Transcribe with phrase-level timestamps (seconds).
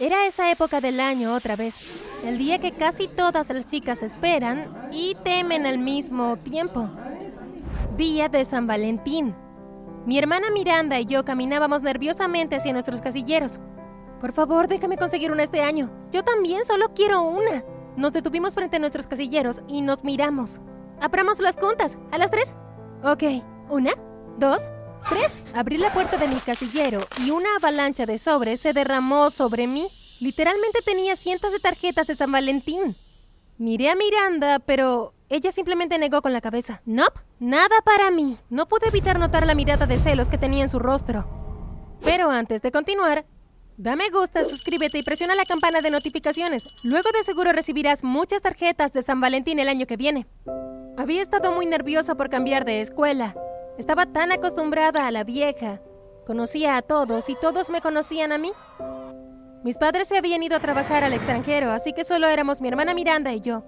[0.00, 1.74] Era esa época del año otra vez,
[2.24, 6.88] el día que casi todas las chicas esperan y temen al mismo tiempo.
[7.96, 9.34] Día de San Valentín.
[10.06, 13.58] Mi hermana Miranda y yo caminábamos nerviosamente hacia nuestros casilleros.
[14.20, 15.90] Por favor, déjame conseguir una este año.
[16.12, 17.64] Yo también solo quiero una.
[17.96, 20.60] Nos detuvimos frente a nuestros casilleros y nos miramos.
[21.00, 21.98] Apramos las juntas.
[22.12, 22.54] ¿A las tres?
[23.02, 23.24] Ok.
[23.68, 23.94] Una,
[24.38, 24.60] dos,
[25.08, 25.38] tres.
[25.54, 29.88] Abrí la puerta de mi casillero y una avalancha de sobres se derramó sobre mí.
[30.20, 32.96] Literalmente tenía cientos de tarjetas de San Valentín.
[33.58, 36.80] Miré a Miranda, pero ella simplemente negó con la cabeza.
[36.86, 38.38] Nope, nada para mí.
[38.50, 41.28] No pude evitar notar la mirada de celos que tenía en su rostro.
[42.02, 43.26] Pero antes de continuar,
[43.76, 46.64] da me gusta, suscríbete y presiona la campana de notificaciones.
[46.84, 50.26] Luego de seguro recibirás muchas tarjetas de San Valentín el año que viene.
[50.96, 53.34] Había estado muy nerviosa por cambiar de escuela.
[53.78, 55.80] Estaba tan acostumbrada a la vieja.
[56.26, 58.52] Conocía a todos y todos me conocían a mí.
[59.62, 62.92] Mis padres se habían ido a trabajar al extranjero, así que solo éramos mi hermana
[62.92, 63.62] Miranda y yo.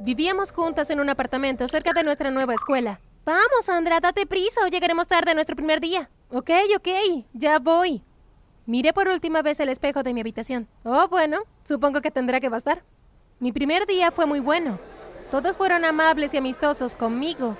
[0.00, 3.00] Vivíamos juntas en un apartamento cerca de nuestra nueva escuela.
[3.24, 6.10] Vamos, Sandra, date prisa o llegaremos tarde a nuestro primer día.
[6.28, 6.88] Ok, ok,
[7.32, 8.02] ya voy.
[8.66, 10.66] Miré por última vez el espejo de mi habitación.
[10.82, 12.82] Oh, bueno, supongo que tendrá que bastar.
[13.38, 14.80] Mi primer día fue muy bueno.
[15.30, 17.56] Todos fueron amables y amistosos conmigo.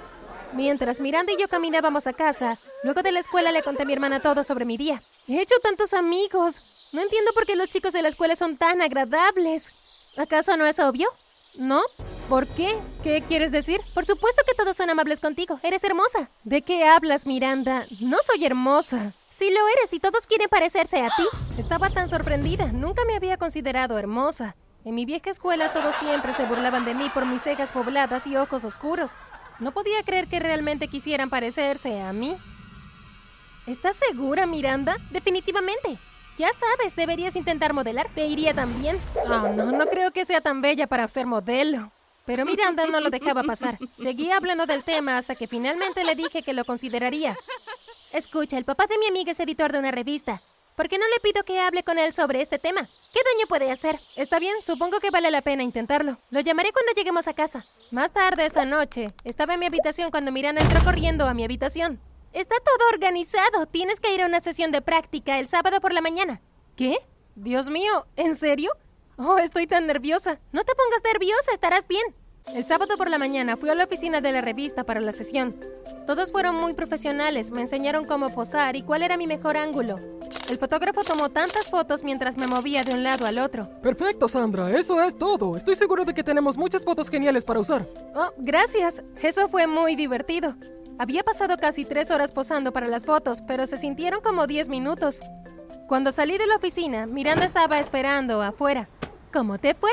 [0.55, 3.95] Mientras Miranda y yo caminábamos a casa, luego de la escuela le conté a mi
[3.95, 5.01] hermana todo sobre mi día.
[5.27, 6.61] He hecho tantos amigos.
[6.93, 9.71] No entiendo por qué los chicos de la escuela son tan agradables.
[10.17, 11.09] ¿Acaso no es obvio?
[11.55, 11.81] ¿No?
[12.29, 12.79] ¿Por qué?
[13.03, 13.81] ¿Qué quieres decir?
[13.95, 15.59] Por supuesto que todos son amables contigo.
[15.63, 16.29] Eres hermosa.
[16.45, 17.87] ¿De qué hablas, Miranda?
[18.01, 19.15] No soy hermosa.
[19.31, 21.25] Sí lo eres y todos quieren parecerse a ti.
[21.57, 22.67] Estaba tan sorprendida.
[22.73, 24.55] Nunca me había considerado hermosa.
[24.85, 28.37] En mi vieja escuela todos siempre se burlaban de mí por mis cejas pobladas y
[28.37, 29.13] ojos oscuros.
[29.59, 32.37] No podía creer que realmente quisieran parecerse a mí.
[33.67, 34.97] ¿Estás segura, Miranda?
[35.11, 35.99] Definitivamente.
[36.39, 38.09] Ya sabes, deberías intentar modelar.
[38.15, 38.99] Te iría también.
[39.27, 41.93] Oh, no, no creo que sea tan bella para ser modelo.
[42.25, 43.79] Pero Miranda no lo dejaba pasar.
[43.97, 47.37] Seguía hablando del tema hasta que finalmente le dije que lo consideraría.
[48.13, 50.43] Escucha, el papá de mi amiga es editor de una revista.
[50.77, 52.89] ¿Por qué no le pido que hable con él sobre este tema?
[53.13, 54.01] ¿Qué daño puede hacer?
[54.17, 56.17] Está bien, supongo que vale la pena intentarlo.
[56.31, 57.67] Lo llamaré cuando lleguemos a casa.
[57.91, 62.01] Más tarde esa noche, estaba en mi habitación cuando Miranda entró corriendo a mi habitación.
[62.33, 63.67] Está todo organizado.
[63.67, 66.41] Tienes que ir a una sesión de práctica el sábado por la mañana.
[66.75, 66.97] ¿Qué?
[67.35, 68.73] Dios mío, ¿en serio?
[69.19, 70.41] Oh, estoy tan nerviosa.
[70.53, 72.03] No te pongas nerviosa, estarás bien.
[72.55, 75.55] El sábado por la mañana fui a la oficina de la revista para la sesión.
[76.07, 80.01] Todos fueron muy profesionales, me enseñaron cómo posar y cuál era mi mejor ángulo.
[80.53, 83.71] El fotógrafo tomó tantas fotos mientras me movía de un lado al otro.
[83.81, 85.57] Perfecto, Sandra, eso es todo.
[85.57, 87.87] Estoy seguro de que tenemos muchas fotos geniales para usar.
[88.15, 89.03] Oh, gracias.
[89.23, 90.55] Eso fue muy divertido.
[90.99, 95.21] Había pasado casi tres horas posando para las fotos, pero se sintieron como diez minutos.
[95.89, 98.91] Cuando salí de la oficina, Miranda estaba esperando afuera.
[99.33, 99.91] ¿Cómo te fue?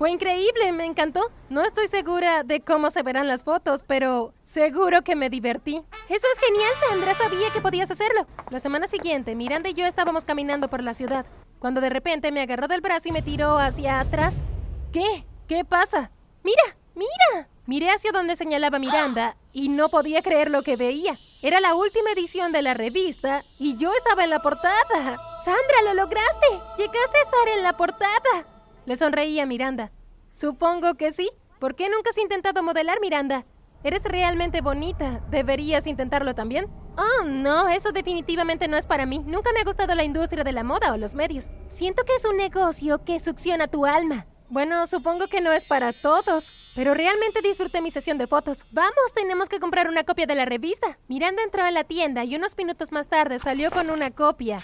[0.00, 1.30] Fue increíble, me encantó.
[1.50, 5.82] No estoy segura de cómo se verán las fotos, pero seguro que me divertí.
[6.08, 7.14] Eso es genial, Sandra.
[7.18, 8.26] Sabía que podías hacerlo.
[8.48, 11.26] La semana siguiente, Miranda y yo estábamos caminando por la ciudad,
[11.58, 14.36] cuando de repente me agarró del brazo y me tiró hacia atrás.
[14.90, 15.26] ¿Qué?
[15.46, 16.10] ¿Qué pasa?
[16.44, 16.62] Mira,
[16.94, 17.50] mira.
[17.66, 21.14] Miré hacia donde señalaba Miranda y no podía creer lo que veía.
[21.42, 25.18] Era la última edición de la revista y yo estaba en la portada.
[25.44, 26.48] Sandra, lo lograste.
[26.78, 28.46] Llegaste a estar en la portada.
[28.86, 29.92] Le sonreía Miranda.
[30.32, 31.30] Supongo que sí.
[31.58, 33.44] ¿Por qué nunca has intentado modelar, Miranda?
[33.82, 35.22] Eres realmente bonita.
[35.30, 36.66] ¿Deberías intentarlo también?
[36.96, 39.20] Oh, no, eso definitivamente no es para mí.
[39.20, 41.50] Nunca me ha gustado la industria de la moda o los medios.
[41.68, 44.26] Siento que es un negocio que succiona tu alma.
[44.48, 46.72] Bueno, supongo que no es para todos.
[46.74, 48.64] Pero realmente disfruté mi sesión de fotos.
[48.70, 50.98] Vamos, tenemos que comprar una copia de la revista.
[51.08, 54.60] Miranda entró a la tienda y unos minutos más tarde salió con una copia.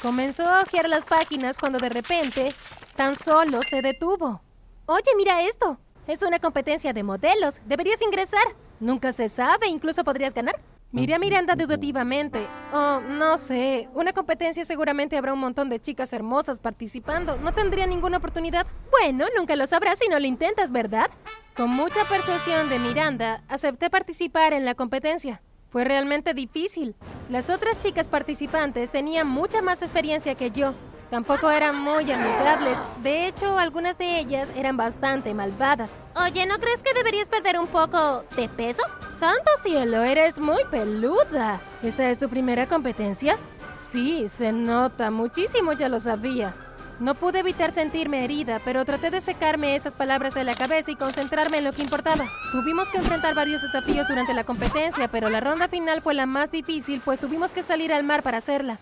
[0.00, 2.54] Comenzó a hojear las páginas cuando de repente
[3.00, 4.42] tan solo se detuvo.
[4.84, 5.78] Oye, mira esto.
[6.06, 7.54] Es una competencia de modelos.
[7.64, 8.42] Deberías ingresar.
[8.78, 10.56] Nunca se sabe, incluso podrías ganar.
[10.92, 12.46] Miré a Miranda dudativamente.
[12.74, 13.88] Oh, no sé.
[13.94, 17.38] Una competencia seguramente habrá un montón de chicas hermosas participando.
[17.38, 18.66] No tendría ninguna oportunidad.
[18.90, 21.10] Bueno, nunca lo sabrás si no lo intentas, ¿verdad?
[21.56, 25.40] Con mucha persuasión de Miranda, acepté participar en la competencia.
[25.70, 26.94] Fue realmente difícil.
[27.30, 30.74] Las otras chicas participantes tenían mucha más experiencia que yo.
[31.10, 32.78] Tampoco eran muy amigables.
[33.02, 35.90] De hecho, algunas de ellas eran bastante malvadas.
[36.14, 38.82] Oye, ¿no crees que deberías perder un poco de peso?
[39.18, 41.60] Santo cielo, eres muy peluda.
[41.82, 43.36] ¿Esta es tu primera competencia?
[43.72, 46.54] Sí, se nota muchísimo, ya lo sabía.
[47.00, 50.96] No pude evitar sentirme herida, pero traté de secarme esas palabras de la cabeza y
[50.96, 52.26] concentrarme en lo que importaba.
[52.52, 56.52] Tuvimos que enfrentar varios desafíos durante la competencia, pero la ronda final fue la más
[56.52, 58.78] difícil, pues tuvimos que salir al mar para hacerla.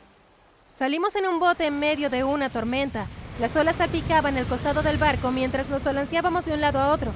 [0.79, 3.09] Salimos en un bote en medio de una tormenta.
[3.41, 7.11] Las olas salpicaban el costado del barco mientras nos balanceábamos de un lado a otro.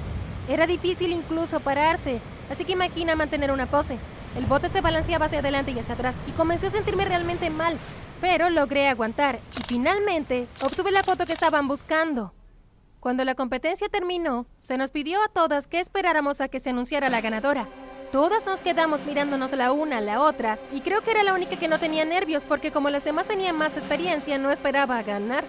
[0.49, 2.19] Era difícil incluso pararse,
[2.51, 3.97] así que imagina mantener una pose.
[4.35, 7.77] El bote se balanceaba hacia adelante y hacia atrás y comencé a sentirme realmente mal,
[8.19, 12.33] pero logré aguantar y finalmente obtuve la foto que estaban buscando.
[12.99, 17.09] Cuando la competencia terminó, se nos pidió a todas que esperáramos a que se anunciara
[17.09, 17.69] la ganadora.
[18.13, 21.55] Todas nos quedamos mirándonos la una a la otra y creo que era la única
[21.55, 25.43] que no tenía nervios porque como las demás tenían más experiencia no esperaba ganar.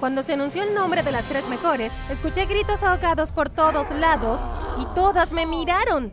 [0.00, 4.40] Cuando se anunció el nombre de las tres mejores, escuché gritos ahogados por todos lados
[4.80, 6.10] y todas me miraron.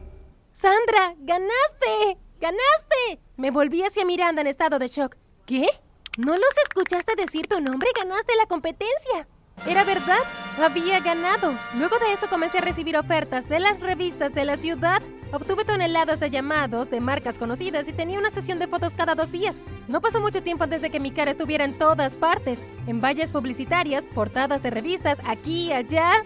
[0.52, 3.22] Sandra, ganaste, ganaste.
[3.38, 5.16] Me volví hacia Miranda en estado de shock.
[5.46, 5.70] ¿Qué?
[6.18, 7.90] ¿No los escuchaste decir tu nombre?
[7.96, 9.26] Ganaste la competencia.
[9.66, 10.20] Era verdad,
[10.64, 11.54] había ganado.
[11.76, 15.02] Luego de eso comencé a recibir ofertas de las revistas de la ciudad.
[15.34, 19.32] Obtuve toneladas de llamados de marcas conocidas y tenía una sesión de fotos cada dos
[19.32, 19.62] días.
[19.88, 23.32] No pasó mucho tiempo antes de que mi cara estuviera en todas partes, en vallas
[23.32, 26.24] publicitarias, portadas de revistas, aquí allá.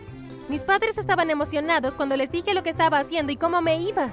[0.50, 4.12] Mis padres estaban emocionados cuando les dije lo que estaba haciendo y cómo me iba.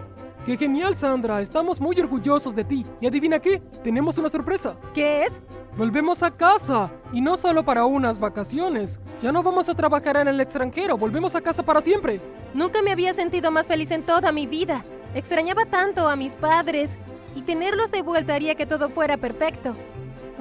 [0.49, 1.43] ¡Qué genial, Sandra!
[1.43, 2.87] Estamos muy orgullosos de ti.
[3.03, 4.79] Y adivina qué, tenemos una sorpresa.
[4.95, 5.43] ¿Qué es?
[5.77, 6.91] Volvemos a casa.
[7.13, 8.99] Y no solo para unas vacaciones.
[9.21, 10.97] Ya no vamos a trabajar en el extranjero.
[10.97, 12.19] Volvemos a casa para siempre.
[12.55, 14.83] Nunca me había sentido más feliz en toda mi vida.
[15.15, 16.97] Extrañaba tanto a mis padres.
[17.35, 19.77] Y tenerlos de vuelta haría que todo fuera perfecto.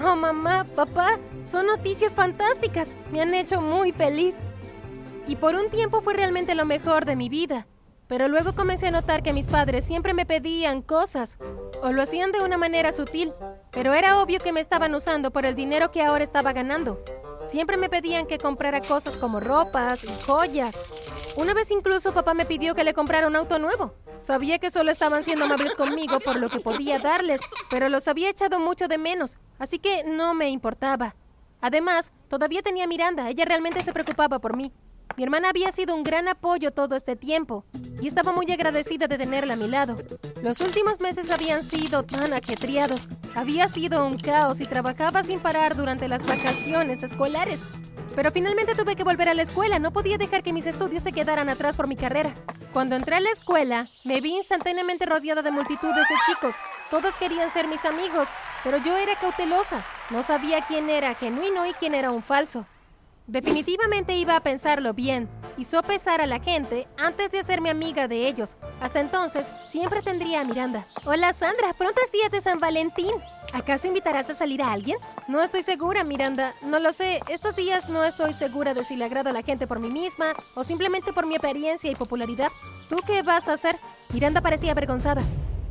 [0.01, 2.93] Oh, mamá, papá, son noticias fantásticas.
[3.11, 4.37] Me han hecho muy feliz.
[5.27, 7.67] Y por un tiempo fue realmente lo mejor de mi vida.
[8.07, 11.37] Pero luego comencé a notar que mis padres siempre me pedían cosas,
[11.81, 13.33] o lo hacían de una manera sutil,
[13.71, 17.03] pero era obvio que me estaban usando por el dinero que ahora estaba ganando.
[17.43, 21.33] Siempre me pedían que comprara cosas como ropas y joyas.
[21.37, 23.93] Una vez incluso papá me pidió que le comprara un auto nuevo.
[24.19, 28.29] Sabía que solo estaban siendo amables conmigo por lo que podía darles, pero los había
[28.29, 31.15] echado mucho de menos, así que no me importaba.
[31.61, 34.71] Además, todavía tenía Miranda, ella realmente se preocupaba por mí.
[35.17, 37.65] Mi hermana había sido un gran apoyo todo este tiempo
[37.99, 39.97] y estaba muy agradecida de tenerla a mi lado.
[40.43, 45.75] Los últimos meses habían sido tan ajetreados, había sido un caos y trabajaba sin parar
[45.75, 47.59] durante las vacaciones escolares.
[48.15, 51.13] Pero finalmente tuve que volver a la escuela, no podía dejar que mis estudios se
[51.13, 52.35] quedaran atrás por mi carrera.
[52.71, 56.53] Cuando entré a la escuela, me vi instantáneamente rodeada de multitudes de chicos.
[56.91, 58.27] Todos querían ser mis amigos,
[58.63, 59.83] pero yo era cautelosa.
[60.11, 62.67] No sabía quién era genuino y quién era un falso.
[63.27, 68.25] Definitivamente iba a pensarlo bien y sopesar a la gente antes de hacerme amiga de
[68.25, 68.55] ellos.
[68.79, 70.87] Hasta entonces, siempre tendría a Miranda.
[71.03, 73.11] Hola Sandra, pronto es día de San Valentín.
[73.51, 74.97] ¿Acaso invitarás a salir a alguien?
[75.27, 76.55] No estoy segura, Miranda.
[76.61, 77.19] No lo sé.
[77.27, 80.33] Estos días no estoy segura de si le agrado a la gente por mí misma
[80.55, 82.49] o simplemente por mi experiencia y popularidad.
[82.87, 83.77] ¿Tú qué vas a hacer?
[84.13, 85.21] Miranda parecía avergonzada.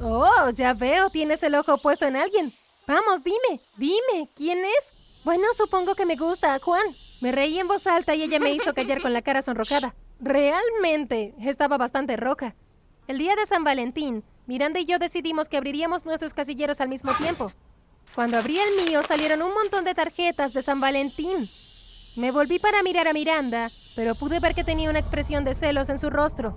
[0.02, 2.52] Oh, ya veo, tienes el ojo puesto en alguien.
[2.86, 4.92] Vamos, dime, dime, ¿quién es?
[5.24, 6.84] Bueno, supongo que me gusta, Juan.
[7.20, 9.94] Me reí en voz alta y ella me hizo callar con la cara sonrojada.
[10.20, 12.54] Realmente, estaba bastante roja.
[13.06, 17.12] El día de San Valentín, Miranda y yo decidimos que abriríamos nuestros casilleros al mismo
[17.14, 17.50] tiempo.
[18.14, 21.48] Cuando abrí el mío salieron un montón de tarjetas de San Valentín.
[22.16, 25.88] Me volví para mirar a Miranda, pero pude ver que tenía una expresión de celos
[25.88, 26.56] en su rostro.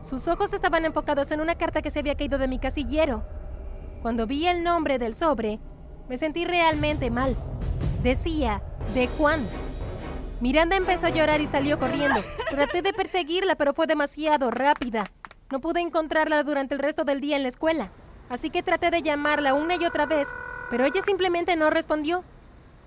[0.00, 3.24] Sus ojos estaban enfocados en una carta que se había caído de mi casillero.
[4.02, 5.60] Cuando vi el nombre del sobre,
[6.08, 7.36] me sentí realmente mal.
[8.02, 8.62] Decía,
[8.94, 9.46] de Juan.
[10.40, 12.20] Miranda empezó a llorar y salió corriendo.
[12.50, 15.10] Traté de perseguirla, pero fue demasiado rápida.
[15.50, 17.90] No pude encontrarla durante el resto del día en la escuela.
[18.30, 20.28] Así que traté de llamarla una y otra vez,
[20.70, 22.24] pero ella simplemente no respondió.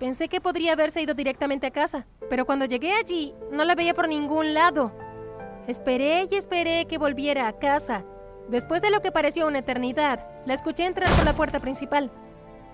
[0.00, 3.94] Pensé que podría haberse ido directamente a casa, pero cuando llegué allí no la veía
[3.94, 4.92] por ningún lado.
[5.68, 8.04] Esperé y esperé que volviera a casa.
[8.48, 12.10] Después de lo que pareció una eternidad, la escuché entrar por la puerta principal.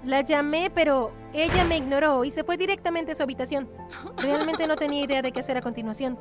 [0.05, 3.69] La llamé, pero ella me ignoró y se fue directamente a su habitación.
[4.17, 6.19] Realmente no tenía idea de qué hacer a continuación.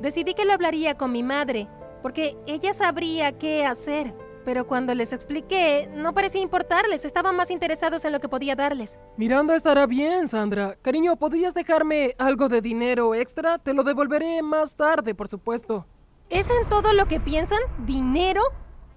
[0.00, 1.68] Decidí que lo hablaría con mi madre,
[2.02, 4.14] porque ella sabría qué hacer.
[4.44, 8.96] Pero cuando les expliqué, no parecía importarles, estaban más interesados en lo que podía darles.
[9.16, 10.76] Miranda estará bien, Sandra.
[10.82, 13.58] Cariño, ¿podrías dejarme algo de dinero extra?
[13.58, 15.84] Te lo devolveré más tarde, por supuesto.
[16.30, 17.58] ¿Es en todo lo que piensan?
[17.86, 18.42] ¿Dinero?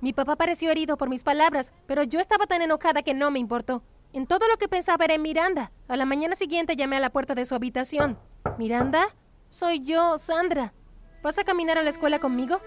[0.01, 3.39] Mi papá pareció herido por mis palabras, pero yo estaba tan enojada que no me
[3.39, 3.81] importó.
[4.11, 5.71] En todo lo que pensaba era en Miranda.
[5.87, 8.17] A la mañana siguiente llamé a la puerta de su habitación.
[8.57, 9.07] ¿Miranda?
[9.49, 10.73] Soy yo, Sandra.
[11.21, 12.59] ¿Vas a caminar a la escuela conmigo?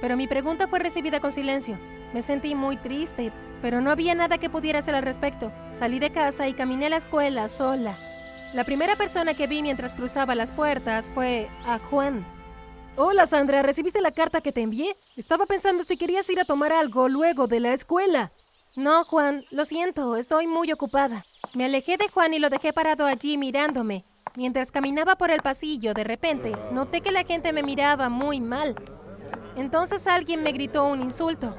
[0.00, 1.80] Pero mi pregunta fue recibida con silencio.
[2.12, 5.52] Me sentí muy triste, pero no había nada que pudiera hacer al respecto.
[5.72, 7.98] Salí de casa y caminé a la escuela sola.
[8.52, 12.24] La primera persona que vi mientras cruzaba las puertas fue a Juan.
[12.96, 14.96] Hola Sandra, ¿recibiste la carta que te envié?
[15.16, 18.30] Estaba pensando si querías ir a tomar algo luego de la escuela.
[18.76, 21.24] No, Juan, lo siento, estoy muy ocupada.
[21.54, 24.04] Me alejé de Juan y lo dejé parado allí mirándome.
[24.34, 28.74] Mientras caminaba por el pasillo, de repente, noté que la gente me miraba muy mal.
[29.54, 31.54] Entonces alguien me gritó un insulto.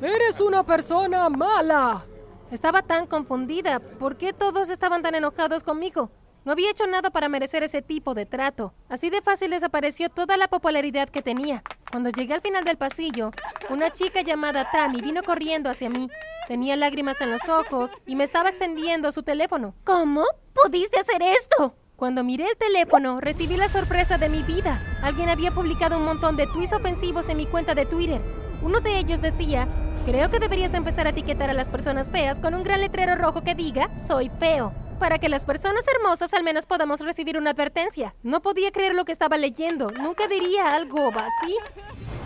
[0.00, 2.06] ¡Eres una persona mala!
[2.52, 3.80] Estaba tan confundida.
[3.80, 6.12] ¿Por qué todos estaban tan enojados conmigo?
[6.44, 8.74] No había hecho nada para merecer ese tipo de trato.
[8.88, 11.64] Así de fácil desapareció toda la popularidad que tenía.
[11.90, 13.32] Cuando llegué al final del pasillo,
[13.68, 16.08] una chica llamada Tammy vino corriendo hacia mí.
[16.50, 19.72] Tenía lágrimas en los ojos y me estaba extendiendo su teléfono.
[19.84, 21.76] ¿Cómo pudiste hacer esto?
[21.94, 24.82] Cuando miré el teléfono, recibí la sorpresa de mi vida.
[25.00, 28.20] Alguien había publicado un montón de tweets ofensivos en mi cuenta de Twitter.
[28.62, 29.68] Uno de ellos decía,
[30.04, 33.42] creo que deberías empezar a etiquetar a las personas feas con un gran letrero rojo
[33.42, 38.14] que diga, soy feo para que las personas hermosas al menos podamos recibir una advertencia.
[38.24, 39.92] No podía creer lo que estaba leyendo.
[39.92, 41.56] Nunca diría algo así.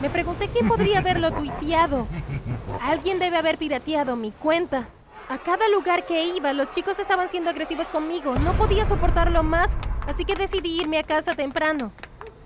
[0.02, 2.09] Me pregunté quién podría haberlo tuiteado.
[2.83, 4.88] Alguien debe haber pirateado mi cuenta.
[5.28, 8.35] A cada lugar que iba, los chicos estaban siendo agresivos conmigo.
[8.37, 9.76] No podía soportarlo más,
[10.07, 11.93] así que decidí irme a casa temprano.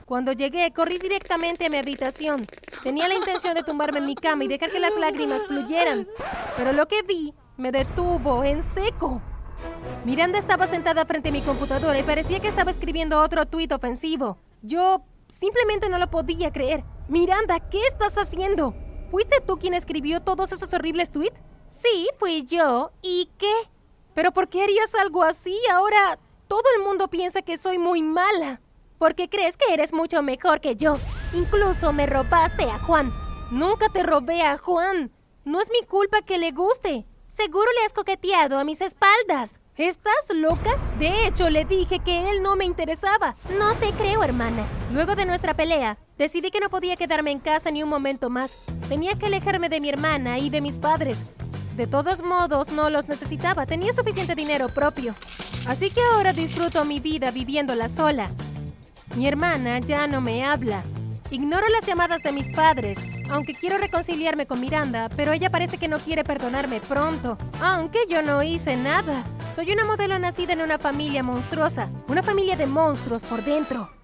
[0.04, 2.42] Cuando llegué, corrí directamente a mi habitación.
[2.82, 6.06] Tenía la intención de tumbarme en mi cama y dejar que las lágrimas fluyeran.
[6.56, 9.20] Pero lo que vi me detuvo en seco.
[10.04, 14.38] Miranda estaba sentada frente a mi computadora y parecía que estaba escribiendo otro tuit ofensivo.
[14.62, 16.84] Yo simplemente no lo podía creer.
[17.08, 18.74] Miranda, ¿qué estás haciendo?
[19.10, 21.38] ¿Fuiste tú quien escribió todos esos horribles tweets?
[21.68, 22.92] Sí, fui yo.
[23.02, 23.52] ¿Y qué?
[24.14, 25.56] ¿Pero por qué harías algo así?
[25.72, 28.60] Ahora todo el mundo piensa que soy muy mala.
[28.98, 30.98] Porque crees que eres mucho mejor que yo.
[31.32, 33.12] Incluso me robaste a Juan.
[33.50, 35.12] Nunca te robé a Juan.
[35.44, 37.06] No es mi culpa que le guste.
[37.26, 39.60] Seguro le has coqueteado a mis espaldas.
[39.78, 40.76] ¿Estás loca?
[40.98, 43.36] De hecho, le dije que él no me interesaba.
[43.60, 44.66] No te creo, hermana.
[44.92, 48.50] Luego de nuestra pelea, decidí que no podía quedarme en casa ni un momento más.
[48.88, 51.18] Tenía que alejarme de mi hermana y de mis padres.
[51.76, 53.66] De todos modos, no los necesitaba.
[53.66, 55.14] Tenía suficiente dinero propio.
[55.68, 58.32] Así que ahora disfruto mi vida viviéndola sola.
[59.14, 60.82] Mi hermana ya no me habla.
[61.30, 62.98] Ignoro las llamadas de mis padres,
[63.30, 68.22] aunque quiero reconciliarme con Miranda, pero ella parece que no quiere perdonarme pronto, aunque yo
[68.22, 69.22] no hice nada.
[69.54, 73.97] Soy una modelo nacida en una familia monstruosa, una familia de monstruos por dentro.